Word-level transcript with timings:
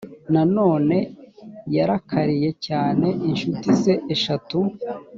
nanone 0.33 0.97
yarakariye 1.75 2.49
cyane 2.65 3.07
incuti 3.29 3.69
ze 3.81 3.93
eshatu 4.15 4.57